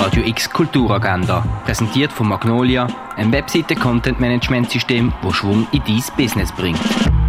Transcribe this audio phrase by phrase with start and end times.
[0.00, 6.80] Radio X Kulturagenda, präsentiert von Magnolia, ein Webseite-Content-Management-System, das Schwung in dein Business bringt.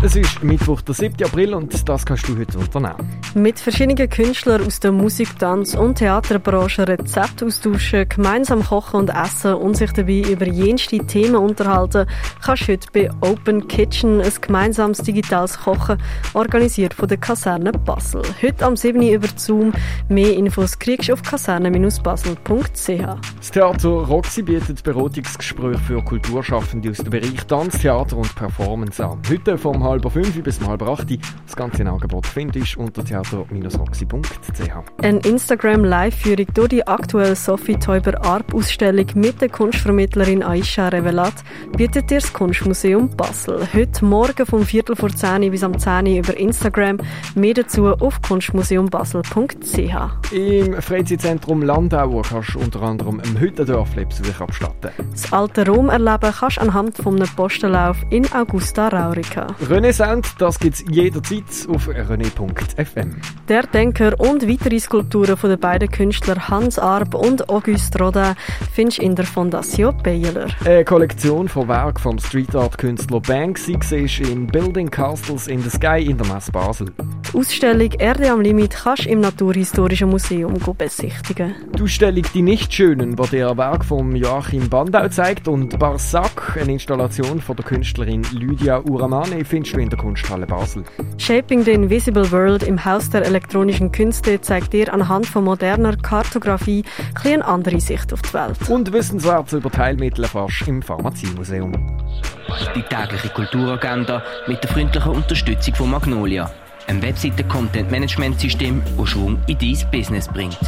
[0.00, 1.24] Es ist Mittwoch, der 7.
[1.24, 3.20] April und das kannst du heute unternehmen.
[3.34, 9.54] Mit verschiedenen Künstlern aus der Musik, Tanz und Theaterbranche Rezepte austauschen, gemeinsam kochen und essen
[9.54, 12.06] und sich dabei über jenste Themen unterhalten,
[12.44, 16.00] kannst du heute bei Open Kitchen ein gemeinsames digitales Kochen,
[16.32, 18.22] organisiert von der Kaserne Basel.
[18.40, 19.02] Heute am 7.
[19.02, 19.72] über Zoom.
[20.08, 23.02] Mehr Infos kriegst du auf kaserne-basel.ch.
[23.36, 29.20] Das Theater Roxy bietet Beratungsgespräche für Kulturschaffende aus dem Bereich Tanz, Theater und Performance an.
[29.28, 31.06] Heute vom halb fünf bis halb acht.
[31.46, 35.02] Das ganze Angebot findest du unter theater-roxy.ch.
[35.02, 41.34] Eine Instagram-Live-Führung durch die aktuelle Sophie Teuber Arp Ausstellung mit der Kunstvermittlerin Aisha Revelat
[41.76, 43.66] bietet dir das Kunstmuseum Basel.
[43.72, 46.98] Heute Morgen vom Viertel vor 10 bis am 10 über Instagram.
[47.34, 50.32] Mehr dazu auf kunstmuseumbasel.ch.
[50.32, 54.90] Im Freizeitzentrum Landauer kannst du unter anderem im Hüttendörfli Besuch abstatten.
[55.10, 59.46] Das alte Rom erleben kannst du anhand von einem Postenlauf in Augusta Raurica.
[59.78, 63.14] René Sound, das gibt es jederzeit auf rené.fm.
[63.48, 68.34] Der Denker und weitere Skulpturen von den beiden Künstlern Hans Arp und Auguste Rodin
[68.72, 70.48] findest du in der Fondation Baylor.
[70.64, 75.70] Eine Kollektion von Werken vom Street Art Künstler Banksy siehst in Building Castles in the
[75.70, 76.92] Sky in der Messe Basel.
[77.30, 81.54] Die Ausstellung Erde am Limit kannst du im Naturhistorischen Museum besichtigen.
[81.76, 87.40] Die Ausstellung Die Nichtschönen, die dir Werk von Joachim Bandau zeigt und Barsac, eine Installation
[87.40, 90.84] von der Künstlerin Lydia Uramane, findest du in der Kunsthalle Basel.
[91.18, 96.82] Shaping the Invisible World im Haus der elektronischen Künste zeigt dir anhand von moderner Kartografie
[97.24, 98.56] eine andere Sicht auf die Welt.
[98.70, 101.72] Und Wissenswertes über Teilmittel erfährst im Pharmaziemuseum.
[102.74, 106.50] Die tägliche Kulturagenda mit der freundlichen Unterstützung von Magnolia,
[106.88, 110.58] ein Webseite-Content-Management-System, das Schwung in dein Business bringt.